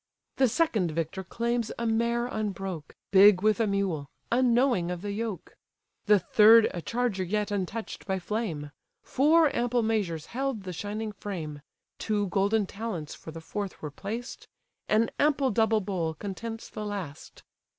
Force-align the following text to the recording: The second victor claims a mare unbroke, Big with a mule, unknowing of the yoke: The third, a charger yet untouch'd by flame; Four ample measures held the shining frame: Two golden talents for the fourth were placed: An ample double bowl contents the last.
The 0.37 0.47
second 0.47 0.89
victor 0.89 1.23
claims 1.23 1.71
a 1.77 1.85
mare 1.85 2.25
unbroke, 2.25 2.95
Big 3.11 3.43
with 3.43 3.59
a 3.59 3.67
mule, 3.67 4.07
unknowing 4.31 4.89
of 4.89 5.03
the 5.03 5.11
yoke: 5.11 5.55
The 6.07 6.17
third, 6.17 6.71
a 6.73 6.81
charger 6.81 7.23
yet 7.23 7.51
untouch'd 7.51 8.07
by 8.07 8.17
flame; 8.17 8.71
Four 9.03 9.55
ample 9.55 9.83
measures 9.83 10.25
held 10.33 10.63
the 10.63 10.73
shining 10.73 11.11
frame: 11.11 11.61
Two 11.99 12.25
golden 12.29 12.65
talents 12.65 13.13
for 13.13 13.29
the 13.29 13.41
fourth 13.41 13.79
were 13.83 13.91
placed: 13.91 14.47
An 14.89 15.11
ample 15.19 15.51
double 15.51 15.81
bowl 15.81 16.15
contents 16.15 16.67
the 16.67 16.83
last. 16.83 17.43